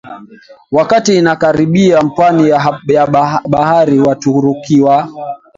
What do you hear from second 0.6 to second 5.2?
wakati inakaribia pwani ya bahari Waturuki wa